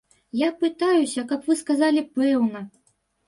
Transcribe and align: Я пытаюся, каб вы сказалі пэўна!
Я 0.39 0.47
пытаюся, 0.61 1.25
каб 1.31 1.45
вы 1.49 1.57
сказалі 1.61 2.01
пэўна! 2.17 2.65